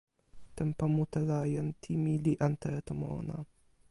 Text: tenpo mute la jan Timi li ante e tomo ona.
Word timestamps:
tenpo 0.57 0.83
mute 0.95 1.19
la 1.29 1.39
jan 1.53 1.69
Timi 1.81 2.13
li 2.25 2.33
ante 2.47 2.69
e 2.79 2.81
tomo 2.87 3.07
ona. 3.19 3.37